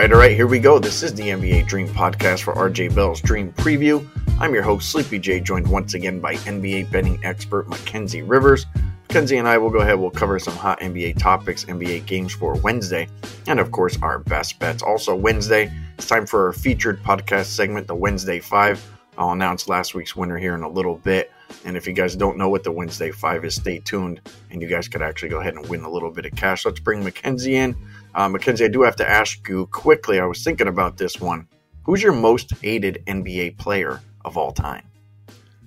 [0.00, 0.78] right, all right, here we go.
[0.78, 4.08] This is the NBA Dream Podcast for RJ Bell's Dream Preview.
[4.40, 8.64] I'm your host, Sleepy J, joined once again by NBA betting expert Mackenzie Rivers.
[9.02, 12.54] Mackenzie and I will go ahead, we'll cover some hot NBA topics, NBA games for
[12.60, 13.08] Wednesday,
[13.46, 14.82] and of course, our best bets.
[14.82, 18.82] Also, Wednesday, it's time for our featured podcast segment, the Wednesday Five.
[19.18, 21.30] I'll announce last week's winner here in a little bit.
[21.66, 24.68] And if you guys don't know what the Wednesday Five is, stay tuned, and you
[24.68, 26.64] guys could actually go ahead and win a little bit of cash.
[26.64, 27.76] Let's bring Mackenzie in.
[28.14, 30.18] Uh, Mackenzie, I do have to ask you quickly.
[30.20, 31.46] I was thinking about this one.
[31.84, 34.84] Who's your most hated NBA player of all time?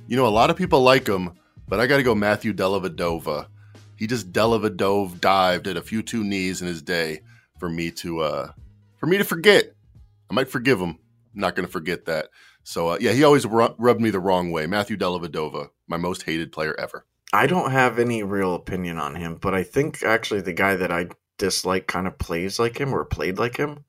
[0.07, 1.31] You know, a lot of people like him,
[1.67, 3.47] but I got to go Matthew Dellavedova.
[3.95, 7.21] He just Dellavedove dived at a few two knees in his day
[7.57, 8.51] for me to uh
[8.97, 9.73] for me to forget.
[10.29, 10.97] I might forgive him.
[11.33, 12.29] I'm not going to forget that.
[12.63, 14.67] So uh, yeah, he always ru- rubbed me the wrong way.
[14.67, 17.05] Matthew Dellavedova, my most hated player ever.
[17.31, 20.91] I don't have any real opinion on him, but I think actually the guy that
[20.91, 23.85] I dislike kind of plays like him or played like him.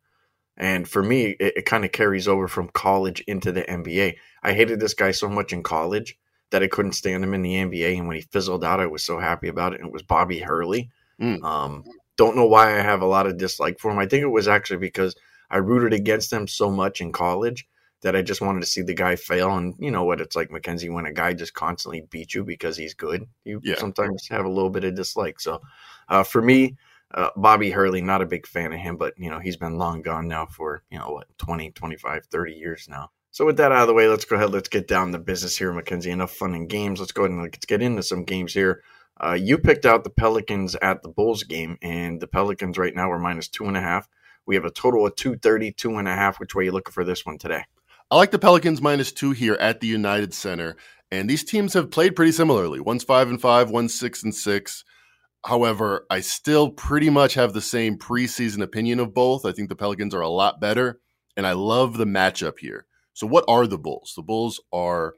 [0.56, 4.16] And for me, it, it kind of carries over from college into the NBA.
[4.42, 6.16] I hated this guy so much in college
[6.50, 7.98] that I couldn't stand him in the NBA.
[7.98, 9.80] And when he fizzled out, I was so happy about it.
[9.80, 10.90] And it was Bobby Hurley.
[11.20, 11.42] Mm.
[11.42, 11.84] Um,
[12.16, 13.98] don't know why I have a lot of dislike for him.
[13.98, 15.16] I think it was actually because
[15.50, 17.66] I rooted against him so much in college
[18.02, 19.56] that I just wanted to see the guy fail.
[19.56, 22.76] And you know what it's like, Mackenzie, when a guy just constantly beats you because
[22.76, 23.76] he's good, you yeah.
[23.76, 25.40] sometimes have a little bit of dislike.
[25.40, 25.62] So
[26.08, 26.76] uh, for me,
[27.14, 30.02] uh, Bobby Hurley, not a big fan of him, but you know, he's been long
[30.02, 33.10] gone now for, you know, what, 20, 25, 30 years now.
[33.30, 34.50] So with that out of the way, let's go ahead.
[34.50, 36.10] Let's get down to business here, Mackenzie.
[36.10, 37.00] Enough fun and games.
[37.00, 38.82] Let's go ahead and let's get into some games here.
[39.20, 43.10] Uh, you picked out the Pelicans at the Bulls game, and the Pelicans right now
[43.10, 44.08] are minus two and a half.
[44.46, 46.38] We have a total of 230, two and a half.
[46.38, 47.64] Which way you looking for this one today?
[48.10, 50.76] I like the Pelicans minus two here at the United Center.
[51.10, 52.80] And these teams have played pretty similarly.
[52.80, 54.84] One's five and five, one's six and six.
[55.44, 59.44] However, I still pretty much have the same preseason opinion of both.
[59.44, 61.00] I think the Pelicans are a lot better,
[61.36, 62.86] and I love the matchup here.
[63.12, 64.14] So, what are the Bulls?
[64.16, 65.14] The Bulls are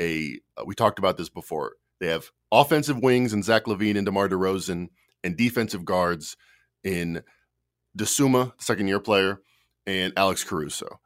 [0.00, 1.72] a, uh, we talked about this before.
[2.00, 4.88] They have offensive wings in Zach LaVine and DeMar DeRozan,
[5.24, 6.36] and defensive guards
[6.84, 7.22] in
[7.98, 9.40] Dosunmu, second year player,
[9.86, 11.00] and Alex Caruso.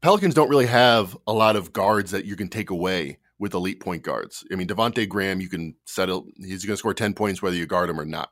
[0.00, 3.80] Pelicans don't really have a lot of guards that you can take away with elite
[3.80, 4.44] point guards.
[4.52, 7.66] I mean, Devonte Graham, you can settle; he's going to score ten points whether you
[7.66, 8.28] guard him or not.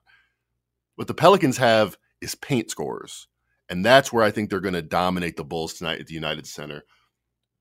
[0.94, 3.26] What the Pelicans have is paint scorers,
[3.68, 6.46] and that's where I think they're going to dominate the Bulls tonight at the United
[6.46, 6.84] Center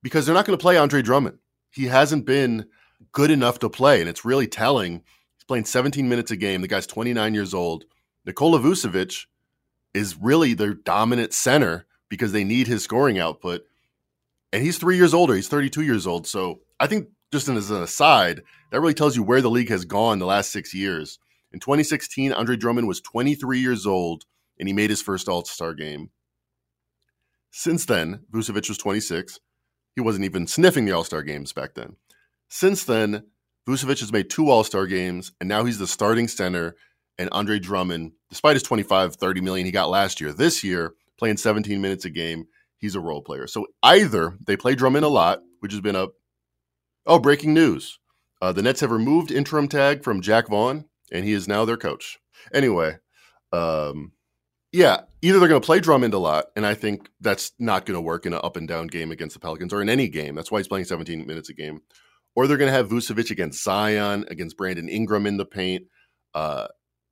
[0.03, 1.39] because they're not going to play Andre Drummond.
[1.71, 2.65] He hasn't been
[3.13, 5.03] good enough to play, and it's really telling.
[5.37, 6.61] He's playing 17 minutes a game.
[6.61, 7.85] The guy's 29 years old.
[8.25, 9.25] Nikola Vucevic
[9.93, 13.61] is really their dominant center because they need his scoring output.
[14.51, 15.35] And he's three years older.
[15.35, 16.27] He's 32 years old.
[16.27, 19.85] So I think just as an aside, that really tells you where the league has
[19.85, 21.19] gone the last six years.
[21.51, 24.25] In 2016, Andre Drummond was 23 years old
[24.59, 26.09] and he made his first All Star game.
[27.51, 29.39] Since then, Vucevic was 26.
[29.95, 31.95] He wasn't even sniffing the All Star games back then.
[32.49, 33.23] Since then,
[33.67, 36.75] Vucevic has made two All Star games, and now he's the starting center.
[37.19, 41.37] And Andre Drummond, despite his 25, 30 million he got last year, this year, playing
[41.37, 42.45] 17 minutes a game,
[42.77, 43.47] he's a role player.
[43.47, 46.09] So either they play Drummond a lot, which has been a
[47.07, 47.99] Oh, breaking news.
[48.41, 51.77] Uh, the Nets have removed interim tag from Jacque Vaughn, and he is now their
[51.77, 52.19] coach.
[52.53, 52.97] Anyway,
[53.53, 54.11] um,
[54.73, 57.95] yeah, either they're going to play Drummond a lot, and I think that's not going
[57.95, 60.35] to work in an up and down game against the Pelicans or in any game.
[60.35, 61.79] That's why he's playing 17 minutes a game.
[62.35, 65.85] Or they're going to have Vucevic against Zion, against Brandon Ingram in the paint.
[66.35, 66.67] Uh,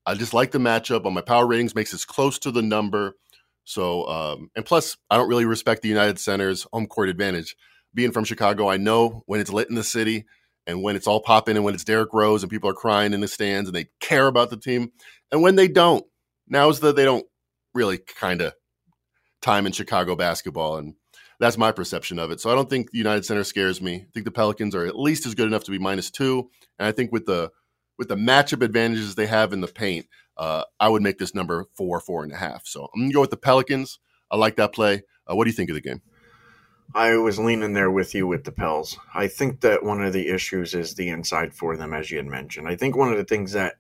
[0.06, 3.16] I just like the matchup on my power ratings, makes us close to the number.
[3.64, 7.56] So, um, and plus, I don't really respect the United Center's home court advantage
[7.96, 10.26] being from Chicago, I know when it's lit in the city
[10.68, 13.22] and when it's all popping and when it's Derrick Rose and people are crying in
[13.22, 14.92] the stands and they care about the team.
[15.32, 16.06] And when they don't,
[16.48, 17.26] now's the they don't
[17.74, 18.54] really kind of
[19.42, 20.78] time in Chicago basketball.
[20.78, 20.96] And
[21.40, 22.40] that's my perception of it.
[22.40, 23.96] So I don't think the United Center scares me.
[23.96, 26.50] I think the Pelicans are at least as good enough to be minus two.
[26.80, 27.52] And I think with the
[27.98, 30.08] with the matchup advantages they have in the paint,
[30.38, 32.66] uh, I would make this number four, four and a half.
[32.66, 34.00] So I'm gonna go with the Pelicans.
[34.30, 35.04] I like that play.
[35.30, 36.02] Uh, what do you think of the game?
[36.94, 38.98] I was leaning there with you with the Pels.
[39.14, 42.28] I think that one of the issues is the inside for them, as you had
[42.28, 42.68] mentioned.
[42.68, 43.76] I think one of the things that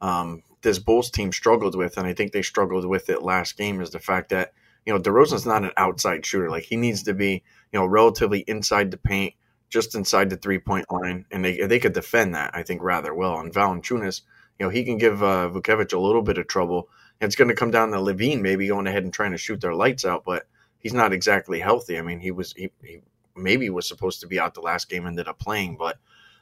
[0.00, 3.80] um, this Bulls team struggled with, and I think they struggled with it last game,
[3.80, 4.52] is the fact that
[4.84, 6.50] you know DeRozan's not an outside shooter.
[6.50, 7.42] Like he needs to be,
[7.72, 9.34] you know, relatively inside the paint,
[9.68, 13.14] just inside the three point line, and they they could defend that I think rather
[13.14, 13.38] well.
[13.38, 14.22] And Valanciunas,
[14.58, 16.88] you know, he can give uh, Vucevic a little bit of trouble.
[17.20, 19.74] It's going to come down to LaVine maybe going ahead and trying to shoot their
[19.74, 20.46] lights out, but
[20.86, 21.98] he's not exactly healthy.
[21.98, 23.00] I mean, he was he, he
[23.34, 25.98] maybe was supposed to be out the last game, ended up playing, but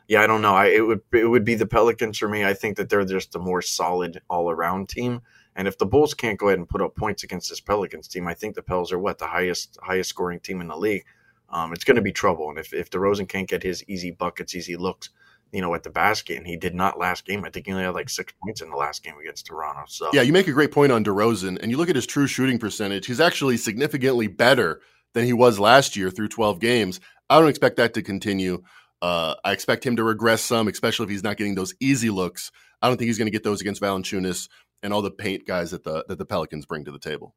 [0.07, 0.55] yeah, I don't know.
[0.55, 2.45] I it would it would be the Pelicans for me.
[2.45, 5.23] I think that they're just a more solid all around team,
[5.57, 8.27] And if the Bulls can't go ahead and put up points against this Pelicans team,
[8.29, 11.05] I think the Pels are what the highest highest scoring team in the league.
[11.49, 12.51] Um, it's going to be trouble.
[12.51, 15.09] And if if DeRozan can't get his easy buckets, easy looks,
[15.53, 17.45] you know, at the basket, and he did not last game.
[17.45, 19.83] I think he only had like six points in the last game against Toronto.
[19.87, 22.27] So yeah, you make a great point on DeRozan, and you look at his true
[22.27, 23.07] shooting percentage.
[23.07, 24.81] He's actually significantly better
[25.15, 27.01] than he was last year through 12 games.
[27.31, 28.63] I don't expect that to continue.
[29.01, 32.51] Uh, I expect him to regress some, especially if he's not getting those easy looks.
[32.83, 34.49] I don't think he's going to get those against Valanciunas
[34.83, 37.35] and all the paint guys that the that the Pelicans bring to the table.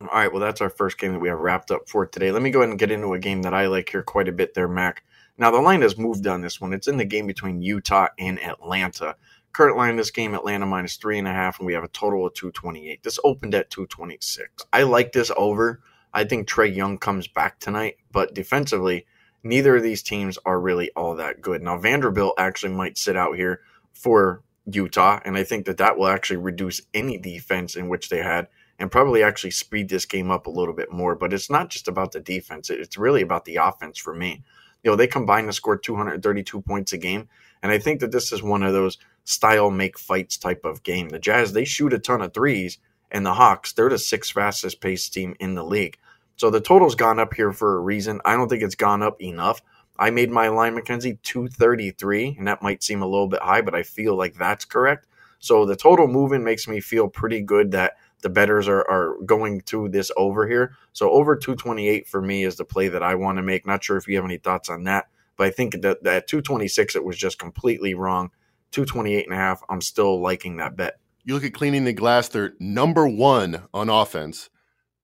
[0.00, 2.32] All right, well, that's our first game that we have wrapped up for today.
[2.32, 4.32] Let me go ahead and get into a game that I like here quite a
[4.32, 5.04] bit there, Mac.
[5.40, 6.74] Now, the line has moved on this one.
[6.74, 9.16] It's in the game between Utah and Atlanta.
[9.54, 11.88] Current line in this game, Atlanta minus three and a half, and we have a
[11.88, 13.02] total of 228.
[13.02, 14.66] This opened at 226.
[14.70, 15.80] I like this over.
[16.12, 19.06] I think Trae Young comes back tonight, but defensively,
[19.42, 21.62] neither of these teams are really all that good.
[21.62, 23.62] Now, Vanderbilt actually might sit out here
[23.94, 28.22] for Utah, and I think that that will actually reduce any defense in which they
[28.22, 28.48] had
[28.78, 31.14] and probably actually speed this game up a little bit more.
[31.14, 34.44] But it's not just about the defense, it's really about the offense for me.
[34.82, 37.28] You know, they combine to score 232 points a game,
[37.62, 41.10] and I think that this is one of those style make fights type of game.
[41.10, 42.78] The Jazz, they shoot a ton of threes,
[43.10, 45.98] and the Hawks, they're the sixth fastest paced team in the league.
[46.36, 48.20] So the total's gone up here for a reason.
[48.24, 49.60] I don't think it's gone up enough.
[49.98, 53.74] I made my line, McKenzie, 233, and that might seem a little bit high, but
[53.74, 55.06] I feel like that's correct.
[55.40, 59.60] So the total movement makes me feel pretty good that the betters are, are going
[59.62, 60.74] to this over here.
[60.92, 63.66] So over 228 for me is the play that I want to make.
[63.66, 65.06] Not sure if you have any thoughts on that,
[65.36, 68.30] but I think that, that 226 it was just completely wrong.
[68.72, 70.98] 228 and a half, I'm still liking that bet.
[71.24, 74.48] You look at cleaning the glass, they're number one on offense.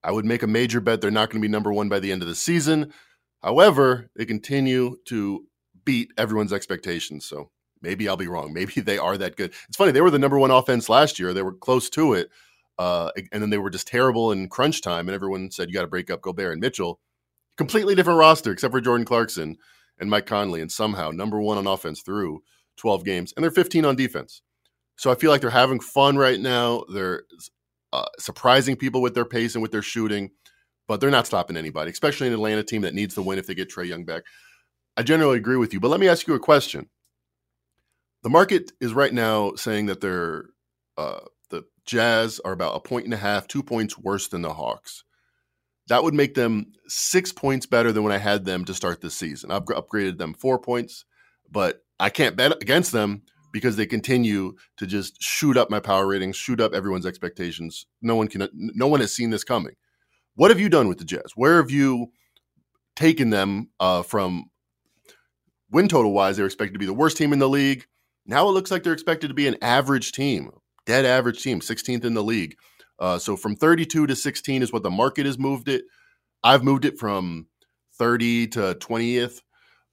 [0.03, 2.13] I would make a major bet they're not going to be number one by the
[2.13, 2.93] end of the season.
[3.43, 5.47] However, they continue to
[5.85, 7.27] beat everyone's expectations.
[7.27, 7.51] So
[7.83, 8.53] maybe I'll be wrong.
[8.55, 9.53] Maybe they are that good.
[9.69, 11.33] It's funny, they were the number one offense last year.
[11.33, 12.31] They were close to it.
[12.79, 15.83] Uh, and then they were just terrible in crunch time, and everyone said, You got
[15.83, 17.01] to break up Gobert and Mitchell.
[17.57, 19.57] Completely different roster, except for Jordan Clarkson
[19.99, 22.43] and Mike Conley, and somehow number one on offense through
[22.77, 24.43] 12 games, and they're 15 on defense.
[24.97, 26.85] So I feel like they're having fun right now.
[26.93, 27.25] They're
[27.93, 30.31] uh, surprising people with their pace and with their shooting,
[30.89, 33.55] but they're not stopping anybody, especially an Atlanta team that needs to win if they
[33.55, 34.25] get Trae Young back.
[34.97, 36.89] I generally agree with you, but let me ask you a question.
[38.23, 40.47] The market is right now saying that they're
[40.97, 41.21] uh,
[41.51, 45.05] the Jazz are about a point and a half, two points worse than the Hawks.
[45.89, 49.11] That would make them six points better than when I had them to start the
[49.11, 49.51] season.
[49.51, 51.05] I've upgraded them four points,
[51.51, 53.23] but I can't bet against them
[53.53, 57.87] because they continue to just shoot up my power ratings, shoot up everyone's expectations.
[58.03, 59.75] No one can no one has seen this coming.
[60.35, 61.33] What have you done with the Jazz?
[61.35, 62.09] Where have you
[62.95, 64.51] taken them uh, from
[65.71, 66.37] win total wise?
[66.37, 67.87] They're expected to be the worst team in the league.
[68.27, 70.51] Now it looks like they're expected to be an average team,
[70.87, 72.57] dead average team, 16th in the league.
[72.99, 75.85] Uh, so from 32 to 16 is what the market has moved it.
[76.43, 77.49] I've moved it from
[77.99, 79.43] 30 to 20th.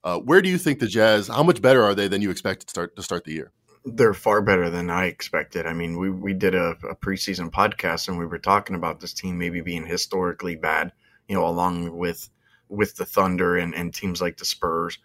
[0.02, 1.28] Uh, where do you think the Jazz?
[1.28, 3.52] How much better are they than you expected to start to start the year?
[3.86, 5.66] They're far better than I expected.
[5.66, 9.14] I mean, we we did a, a preseason podcast and we were talking about this
[9.14, 10.92] team maybe being historically bad,
[11.26, 12.28] you know, along with
[12.68, 14.98] with the Thunder and, and teams like the Spurs.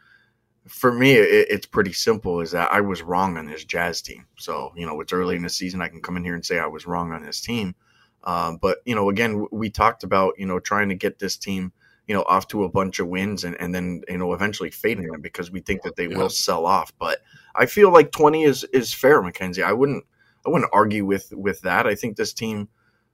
[0.67, 2.41] For me, it, it's pretty simple.
[2.41, 4.25] Is that I was wrong on this Jazz team.
[4.37, 5.81] So you know, it's early in the season.
[5.81, 7.75] I can come in here and say I was wrong on this team.
[8.23, 11.71] Um, but you know, again, we talked about you know trying to get this team
[12.09, 15.05] you know, off to a bunch of wins and, and then, you know, eventually fading
[15.05, 16.17] them because we think that they yeah.
[16.17, 16.91] will sell off.
[16.97, 17.19] But
[17.53, 19.61] I feel like 20 is, is fair, Mackenzie.
[19.61, 20.03] I wouldn't,
[20.43, 21.85] I wouldn't argue with, with that.
[21.85, 22.67] I think this team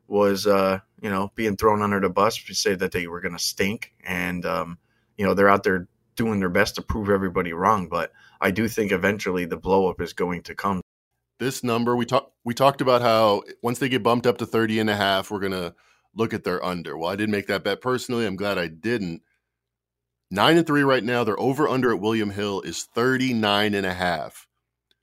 [0.07, 3.35] was, uh, you know, being thrown under the bus to say that they were going
[3.35, 3.91] to stink.
[4.05, 4.77] And, um,
[5.17, 7.87] you know, they're out there doing their best to prove everybody wrong.
[7.87, 10.81] But I do think eventually the blow up is going to come.
[11.39, 14.79] This number we talked we talked about how once they get bumped up to 30
[14.79, 15.75] and a half, we're gonna
[16.15, 16.97] look at their under.
[16.97, 18.25] Well, I didn't make that bet personally.
[18.25, 19.21] I'm glad I didn't.
[20.31, 21.23] Nine and three right now.
[21.23, 24.47] Their over under at William Hill is 39 and a half.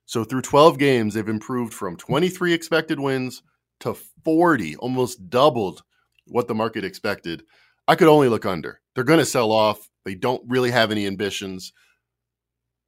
[0.06, 3.42] So through 12 games, they've improved from 23 expected wins
[3.80, 5.82] to 40, almost doubled
[6.26, 7.44] what the market expected.
[7.88, 8.80] I could only look under.
[8.94, 9.88] They're going to sell off.
[10.04, 11.72] They don't really have any ambitions.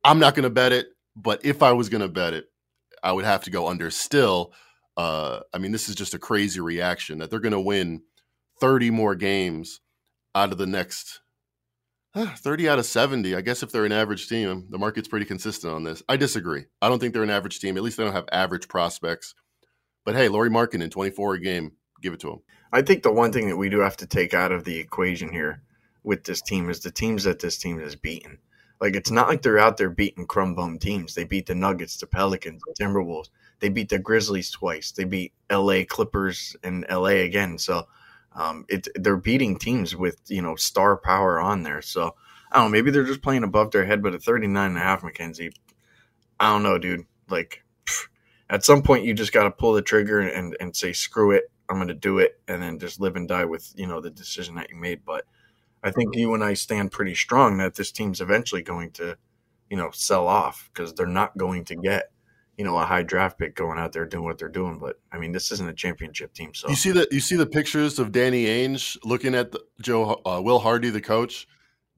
[0.02, 2.46] I'm not going to bet it, but if I was going to bet it,
[3.02, 4.52] I would have to go under still.
[4.96, 8.02] Uh, I mean, this is just a crazy reaction that they're going to win
[8.60, 9.80] 30 more games
[10.34, 11.20] out of the next
[12.14, 13.34] uh, 30 out of 70.
[13.34, 16.02] I guess if they're an average team, the market's pretty consistent on this.
[16.08, 16.66] I disagree.
[16.80, 17.76] I don't think they're an average team.
[17.76, 19.34] At least they don't have average prospects.
[20.04, 21.72] But hey, Lauri Markkanen in 24 a game.
[22.00, 22.38] Give it to him.
[22.72, 25.32] I think the one thing that we do have to take out of the equation
[25.32, 25.62] here
[26.04, 28.38] with this team is the teams that this team has beaten.
[28.80, 31.14] Like it's not like they're out there beating crumb bum teams.
[31.14, 33.30] They beat the Nuggets, the Pelicans, the Timberwolves.
[33.60, 34.92] They beat the Grizzlies twice.
[34.92, 35.84] They beat L.A.
[35.84, 37.22] Clippers and L.A.
[37.22, 37.58] again.
[37.58, 37.86] So
[38.34, 41.80] um, it they're beating teams with you know star power on there.
[41.82, 42.14] So
[42.52, 42.70] I don't know.
[42.70, 44.02] Maybe they're just playing above their head.
[44.02, 45.52] But at 39 and a half, Mackenzie,
[46.38, 47.06] I don't know, dude.
[47.30, 48.08] Like pff,
[48.50, 51.44] at some point, you just got to pull the trigger and and say screw it.
[51.68, 54.10] I'm going to do it, and then just live and die with you know the
[54.10, 55.04] decision that you made.
[55.06, 55.24] But
[55.84, 59.18] I think you and I stand pretty strong that this team's eventually going to,
[59.68, 62.10] you know, sell off because they're not going to get,
[62.56, 64.78] you know, a high draft pick going out there doing what they're doing.
[64.78, 66.54] But I mean, this isn't a championship team.
[66.54, 70.22] So you see the you see the pictures of Danny Ainge looking at the, Joe
[70.24, 71.46] uh, Will Hardy, the coach,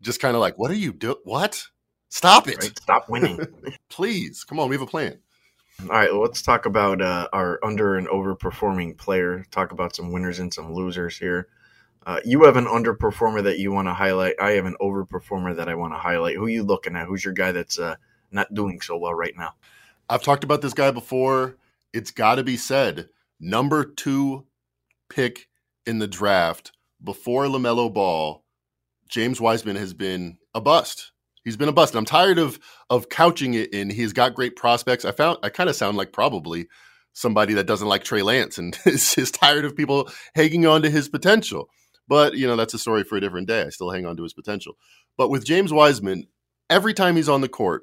[0.01, 1.19] just kind of like, "What are you doing?
[1.23, 1.65] What?
[2.09, 2.59] Stop it!
[2.61, 2.77] Right?
[2.77, 3.39] Stop winning,
[3.89, 4.43] please!
[4.43, 5.21] Come on, we have a plan."
[5.83, 9.45] All right, well, let's talk about uh, our under and overperforming player.
[9.51, 11.49] Talk about some winners and some losers here.
[12.07, 14.37] Uh, you have an underperformer that you want to highlight.
[14.41, 16.37] I have an overperformer that I want to highlight.
[16.37, 17.09] Who are you looking at?
[17.09, 17.97] Who's your guy that's uh,
[18.31, 19.55] not doing so well right now?
[20.09, 21.57] I've talked about this guy before.
[21.93, 23.09] It's got to be said.
[23.41, 24.47] Number two
[25.09, 25.49] pick
[25.85, 26.71] in the draft
[27.03, 28.45] before LaMelo Ball,
[29.09, 31.11] James Wiseman has been a bust.
[31.45, 31.95] He's been a bust.
[31.95, 35.05] And I'm tired of of couching it in he's got great prospects.
[35.05, 36.69] I found I kind of sound like probably
[37.13, 40.91] somebody that doesn't like Trey Lance and is, is tired of people hanging on to
[40.91, 41.69] his potential.
[42.09, 43.63] But, you know, that's a story for a different day.
[43.63, 44.75] I still hang on to his potential.
[45.17, 46.27] But with James Wiseman,
[46.71, 47.83] every time he's on the court,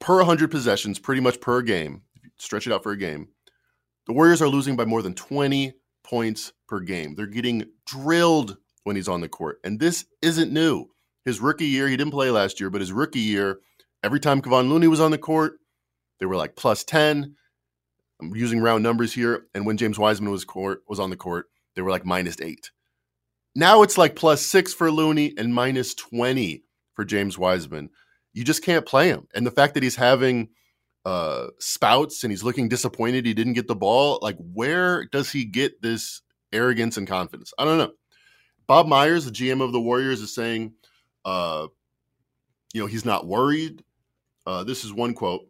[0.00, 2.02] per 100 possessions, pretty much per game,
[2.36, 3.28] stretch it out for a game,
[4.06, 7.14] the Warriors are losing by more than 20 points per game.
[7.14, 9.58] They're getting drilled when he's on the court.
[9.64, 10.86] And this isn't new.
[11.24, 13.60] His rookie year, he didn't play last year, but his rookie year,
[14.02, 15.54] every time Kevon Looney was on the court,
[16.20, 17.34] they were like plus 10.
[18.20, 19.46] I'm using round numbers here.
[19.54, 22.70] And when James Wiseman was court was on the court, they were like minus eight.
[23.54, 27.90] Now it's like plus six for Looney and minus 20 for James Wiseman.
[28.32, 29.28] You just can't play him.
[29.34, 30.48] And the fact that he's having
[31.04, 35.44] uh, spouts and he's looking disappointed he didn't get the ball, like, where does he
[35.44, 36.20] get this
[36.52, 37.52] arrogance and confidence?
[37.58, 37.92] I don't know.
[38.66, 40.72] Bob Myers, the GM of the Warriors, is saying,
[41.24, 41.68] uh,
[42.72, 43.84] you know, he's not worried.
[44.46, 45.46] Uh, this is one quote.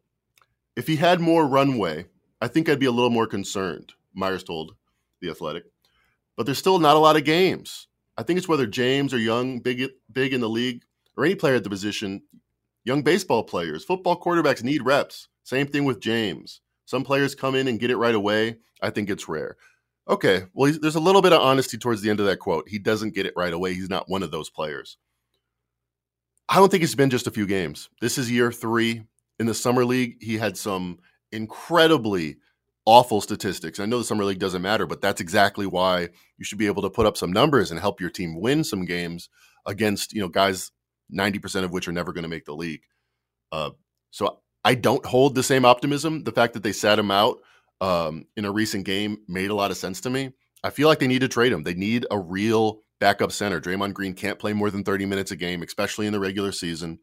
[0.77, 2.07] If he had more runway,
[2.41, 4.75] I think I'd be a little more concerned, Myers told
[5.23, 5.65] The Athletic.
[6.37, 7.87] But there's still not a lot of games.
[8.17, 10.83] I think it's whether James or Young, big big in the league,
[11.17, 12.23] or any player at the position.
[12.85, 15.29] Young baseball players, football quarterbacks need reps.
[15.43, 16.61] Same thing with James.
[16.85, 18.59] Some players come in and get it right away.
[18.83, 19.57] I think it's rare.
[20.07, 22.69] Okay, well, there's a little bit of honesty towards the end of that quote.
[22.69, 23.73] He doesn't get it right away.
[23.73, 24.99] He's not one of those players.
[26.47, 27.89] I don't think it's been just a few games.
[28.03, 29.05] This is year three.
[29.41, 30.99] In the summer league, he had some
[31.33, 32.37] incredibly
[32.87, 33.81] awful statistics.
[33.81, 36.83] I know the summer league doesn't matter, but that's exactly why you should be able
[36.83, 39.29] to put up some numbers and help your team win some games
[39.67, 40.71] against you know guys
[41.13, 42.83] 90% of which are never going to make the league.
[43.53, 43.71] Uh,
[44.11, 46.25] so I don't hold the same optimism.
[46.25, 47.39] The fact that they sat him out
[47.81, 50.33] um, in a recent game made a lot of sense to me.
[50.63, 51.63] I feel like they need to trade him.
[51.63, 53.61] They need a real backup center.
[53.61, 57.01] Draymond Green can't play more than 30 minutes a game, especially in the regular season.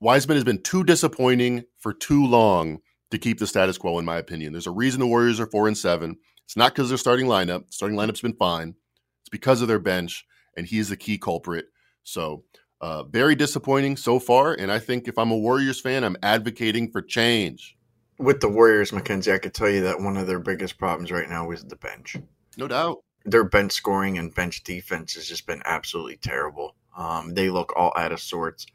[0.00, 2.78] Wiseman has been too disappointing for too long
[3.12, 4.52] to keep the status quo, in my opinion.
[4.52, 6.16] There's a reason the Warriors are four and seven.
[6.44, 7.72] It's not because their starting lineup.
[7.72, 8.74] Starting lineup's been fine.
[9.20, 10.26] It's because of their bench,
[10.56, 11.66] and he is the key culprit.
[12.02, 12.44] So,
[12.80, 14.54] uh, very disappointing so far.
[14.54, 17.76] And I think if I'm a Warriors fan, I'm advocating for change.
[18.18, 21.28] With the Warriors, Mackenzie, I could tell you that one of their biggest problems right
[21.28, 22.16] now is the bench.
[22.56, 22.98] No doubt.
[23.24, 26.74] Their bench scoring and bench defense has just been absolutely terrible.
[26.96, 28.66] Um, they look all out of sorts.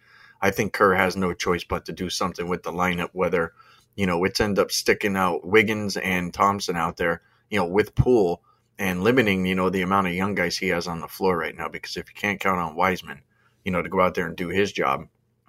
[0.41, 3.53] I think Kerr has no choice but to do something with the lineup, whether–
[3.97, 7.95] you know, it's end up sticking out Wiggins and Thompson out there, you know, with
[7.95, 8.43] Poole
[8.77, 11.57] and limiting, you know, the amount of young guys he has on the floor right
[11.57, 11.67] now.
[11.67, 13.23] Because if you can't count on Wiseman,
[13.65, 15.07] you know, to go out there and do his job,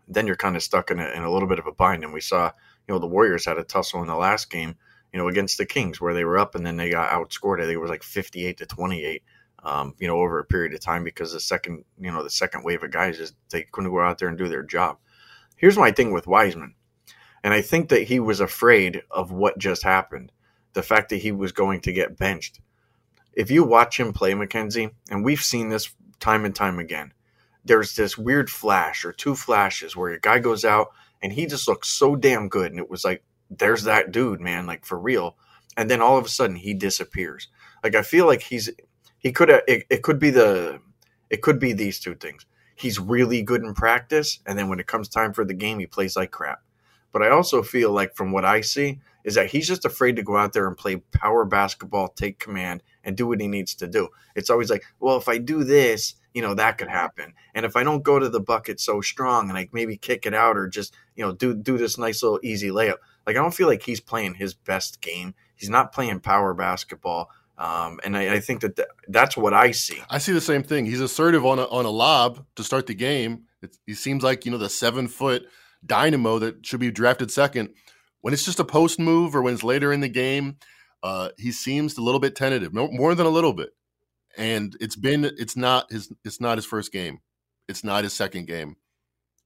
[0.09, 2.03] then you're kind of stuck in a, in a little bit of a bind.
[2.03, 2.47] And we saw,
[2.87, 4.75] you know, the Warriors had a tussle in the last game,
[5.13, 7.61] you know, against the Kings where they were up and then they got outscored.
[7.61, 9.23] I think it was like 58 to 28.
[9.65, 12.65] Um, you know, over a period of time because the second, you know, the second
[12.65, 14.99] wave of guys just they couldn't go out there and do their job.
[15.57, 16.75] Here's my thing with Wiseman.
[17.49, 20.33] And I think that he was afraid of what just happened
[20.75, 22.61] the fact that he was going to get benched.
[23.33, 25.91] If you watch him play, Mackenzie, and we've seen this
[26.21, 27.15] time and time again,
[27.65, 30.89] there's this weird flash or two flashes where a guy goes out
[31.23, 32.71] and he just looks so damn good.
[32.71, 35.39] And it was like, there's that dude, man, like for real.
[35.75, 37.49] And then all of a sudden he disappears.
[37.83, 38.69] Like I feel like he's,
[39.19, 40.83] he could it, it could be the,
[41.31, 42.45] it could be these two things.
[42.75, 44.39] He's really good in practice.
[44.45, 46.61] And then when it comes time for the game, he plays like crap.
[47.13, 50.23] But I also feel like, from what I see, is that he's just afraid to
[50.23, 53.87] go out there and play power basketball, take command, and do what he needs to
[53.87, 54.09] do.
[54.35, 57.35] It's always like, well, if I do this, you know, that could happen.
[57.55, 60.35] And if I don't go to the bucket so strong and like maybe kick it
[60.35, 63.55] out or just, you know, do do this nice little easy layup, Like I don't
[63.55, 65.35] feel like he's playing his best game.
[65.57, 67.31] He's not playing power basketball.
[67.59, 70.01] Um, and I, I, think that th- that's what I see.
[70.09, 70.87] I see the same thing.
[70.87, 73.47] He's assertive on a, on a lob to start the game.
[73.61, 75.45] It's, he seems like you know the seven foot
[75.85, 77.71] dynamo that should be drafted second.
[78.21, 80.57] When it's just a post move or when it's later in the game,
[81.03, 83.71] uh, he seems a little bit tentative, more than a little bit.
[84.37, 87.21] And it's been it's not his it's not his first game.
[87.69, 88.77] It's not his second game.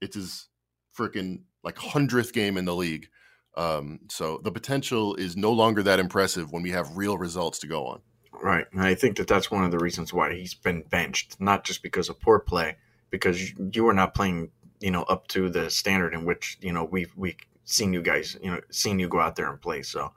[0.00, 0.48] It's his
[0.96, 3.08] freaking like hundredth game in the league.
[3.56, 7.66] Um, so the potential is no longer that impressive when we have real results to
[7.66, 8.00] go on.
[8.42, 11.64] Right, and I think that that's one of the reasons why he's been benched, not
[11.64, 12.76] just because of poor play,
[13.10, 14.50] because you were not playing,
[14.82, 18.36] you know, up to the standard in which you know we've we seen you guys,
[18.42, 19.82] you know, seen you go out there and play.
[19.82, 20.12] So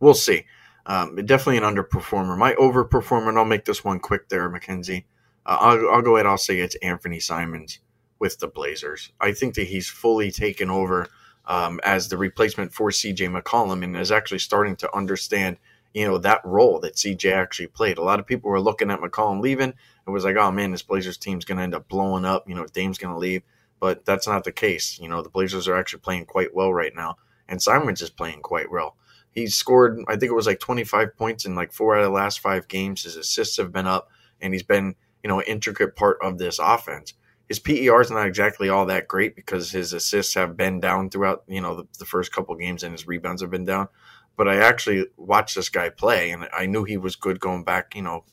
[0.00, 0.44] we'll see.
[0.86, 2.36] Um, definitely an underperformer.
[2.36, 5.06] My overperformer, and I'll make this one quick there, Mackenzie.
[5.46, 6.26] Uh, I'll, I'll go ahead.
[6.26, 7.78] I'll say it's Anthony Simons
[8.18, 9.12] with the Blazers.
[9.20, 11.08] I think that he's fully taken over
[11.46, 15.58] um, as the replacement for CJ McCollum and is actually starting to understand,
[15.94, 17.98] you know, that role that CJ actually played.
[17.98, 19.74] A lot of people were looking at McCollum leaving
[20.06, 22.48] and was like, oh man, this Blazers team's going to end up blowing up.
[22.48, 23.42] You know, Dame's going to leave.
[23.80, 24.98] But that's not the case.
[25.00, 27.16] You know, the Blazers are actually playing quite well right now.
[27.48, 28.96] And Simons is playing quite well.
[29.32, 32.10] He scored, I think it was like 25 points in like four out of the
[32.10, 33.04] last five games.
[33.04, 34.08] His assists have been up,
[34.40, 37.14] and he's been, you know, an intricate part of this offense
[37.50, 41.42] his PER is not exactly all that great because his assists have been down throughout,
[41.48, 43.88] you know, the, the first couple games and his rebounds have been down.
[44.36, 47.96] But I actually watched this guy play and I knew he was good going back,
[47.96, 48.24] you know,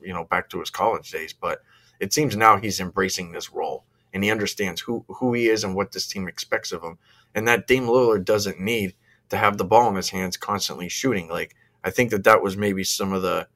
[0.00, 1.34] you know, back to his college days.
[1.34, 1.60] But
[2.00, 5.74] it seems now he's embracing this role and he understands who, who he is and
[5.74, 6.98] what this team expects of him.
[7.34, 8.94] And that Dame Lillard doesn't need
[9.30, 11.28] to have the ball in his hands constantly shooting.
[11.28, 13.48] Like I think that that was maybe some of the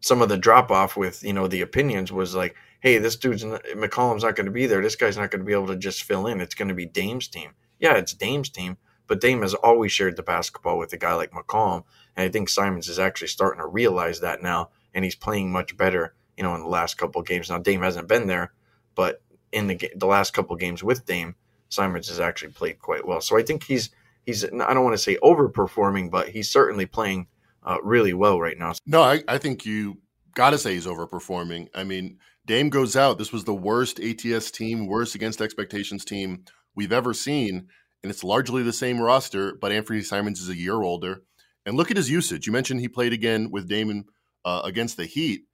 [0.00, 3.42] some of the drop off with you know the opinions was like hey, this dude's
[3.42, 4.82] McCollum's not going to be there.
[4.82, 6.40] This guy's not going to be able to just fill in.
[6.40, 7.52] It's going to be Dame's team.
[7.80, 8.76] Yeah, it's Dame's team,
[9.06, 11.82] but Dame has always shared the basketball with a guy like McCollum,
[12.14, 15.76] and I think Simons is actually starting to realize that now, and he's playing much
[15.76, 16.14] better.
[16.36, 17.48] You know, in the last couple games.
[17.48, 18.52] Now Dame hasn't been there,
[18.94, 21.34] but in the the last couple games with Dame,
[21.68, 23.20] Simons has actually played quite well.
[23.20, 23.90] So I think he's
[24.24, 27.28] he's I don't want to say overperforming, but he's certainly playing
[27.62, 28.74] uh, really well right now.
[28.86, 29.98] No, I, I think you
[30.34, 31.68] got to say he's overperforming.
[31.74, 33.18] I mean, Dame goes out.
[33.18, 37.68] This was the worst ATS team, worst against expectations team we've ever seen.
[38.02, 41.22] And it's largely the same roster, but Anthony Simons is a year older.
[41.64, 42.46] And look at his usage.
[42.46, 44.04] You mentioned he played again with Damon
[44.44, 45.46] uh, against the Heat,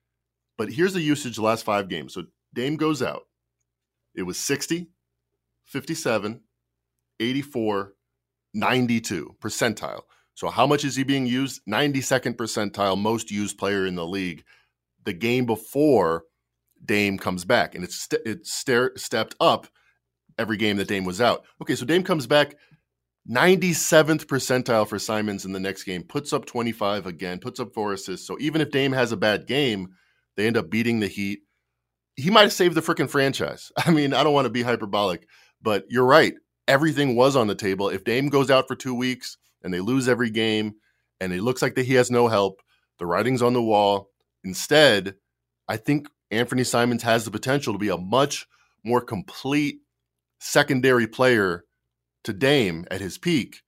[0.58, 2.12] but here's the usage the last five games.
[2.12, 3.22] So Dame goes out.
[4.14, 4.88] It was 60,
[5.64, 6.40] 57,
[7.20, 7.94] 84,
[8.54, 10.02] 92 percentile.
[10.34, 11.60] So how much is he being used?
[11.68, 14.44] 92nd percentile, most used player in the league.
[15.04, 16.24] The game before
[16.84, 18.08] Dame comes back, and it's
[18.44, 19.66] st- stepped up
[20.38, 21.44] every game that Dame was out.
[21.60, 22.56] Okay, so Dame comes back,
[23.30, 27.92] 97th percentile for Simons in the next game, puts up 25 again, puts up four
[27.92, 28.26] assists.
[28.26, 29.90] So even if Dame has a bad game,
[30.36, 31.40] they end up beating the Heat.
[32.16, 33.72] He might have saved the freaking franchise.
[33.86, 35.26] I mean, I don't want to be hyperbolic,
[35.60, 36.34] but you're right.
[36.68, 37.88] Everything was on the table.
[37.88, 40.74] If Dame goes out for two weeks and they lose every game,
[41.20, 42.60] and it looks like that he has no help,
[42.98, 44.10] the writing's on the wall.
[44.44, 45.14] Instead,
[45.68, 48.46] I think Anthony Simons has the potential to be a much
[48.84, 49.76] more complete
[50.40, 51.64] secondary player
[52.24, 53.62] to Dame at his peak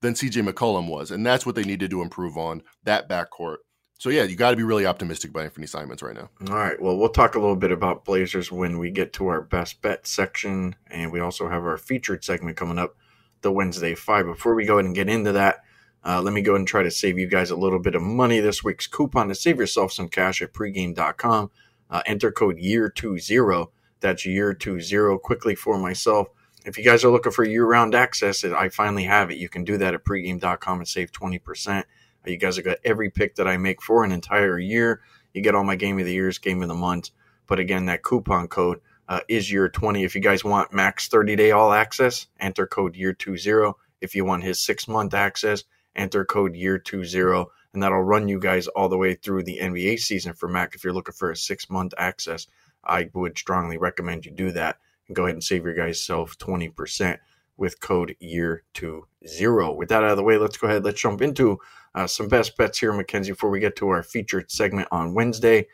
[0.00, 1.10] than CJ McCollum was.
[1.10, 3.58] And that's what they needed to improve on that backcourt.
[3.98, 6.30] So, yeah, you got to be really optimistic by Anthony Simons right now.
[6.48, 6.80] All right.
[6.80, 10.06] Well, we'll talk a little bit about Blazers when we get to our best bet
[10.06, 10.76] section.
[10.86, 12.96] And we also have our featured segment coming up
[13.42, 14.26] the Wednesday five.
[14.26, 15.64] Before we go ahead and get into that,
[16.04, 18.02] uh, let me go ahead and try to save you guys a little bit of
[18.02, 21.50] money this week's coupon to save yourself some cash at pregame.com
[21.90, 23.70] uh, enter code year two zero.
[24.00, 25.18] That's year two zero.
[25.18, 26.28] Quickly for myself.
[26.64, 29.38] If you guys are looking for year round access, I finally have it.
[29.38, 31.84] You can do that at pregame.com and save 20%.
[32.28, 35.00] You guys have got every pick that I make for an entire year.
[35.32, 37.10] You get all my game of the years, game of the month.
[37.46, 40.04] But again, that coupon code uh, is year 20.
[40.04, 43.72] If you guys want max 30 day all access, enter code year 20.
[44.00, 45.64] If you want his six month access,
[45.96, 49.98] enter code year 20 and that'll run you guys all the way through the NBA
[49.98, 50.74] season for Mac.
[50.74, 52.46] If you're looking for a six month access,
[52.84, 56.38] I would strongly recommend you do that and go ahead and save your guys self
[56.38, 57.18] 20%
[57.56, 59.72] with code year two zero.
[59.72, 60.84] With that out of the way, let's go ahead.
[60.84, 61.58] Let's jump into
[61.94, 65.66] uh, some best bets here, Mackenzie, before we get to our featured segment on Wednesday.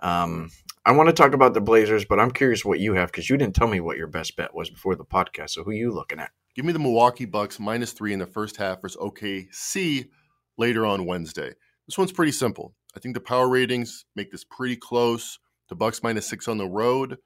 [0.00, 0.50] Um,
[0.84, 3.36] I want to talk about the Blazers, but I'm curious what you have because you
[3.36, 5.50] didn't tell me what your best bet was before the podcast.
[5.50, 6.30] So who are you looking at?
[6.54, 10.08] Give me the Milwaukee Bucks minus three in the first half versus OKC
[10.56, 11.52] later on Wednesday.
[11.86, 12.74] This one's pretty simple.
[12.96, 16.66] I think the power ratings make this pretty close to Bucks minus six on the
[16.66, 17.18] road,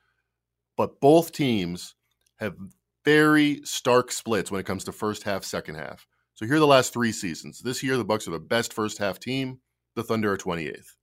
[0.77, 1.95] but both teams
[2.37, 2.57] have
[3.05, 6.07] very stark splits when it comes to first half, second half.
[6.41, 7.59] So here are the last three seasons.
[7.59, 9.61] This year, the Bucks are the best first half team.
[9.95, 10.97] The Thunder are 28th.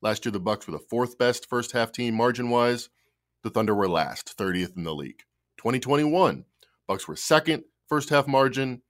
[0.00, 2.88] Last year, the Bucks were the fourth best first half team margin wise.
[3.42, 5.24] The Thunder were last, 30th in the league.
[5.58, 6.42] 2021,
[6.86, 8.80] Bucks were second first half margin.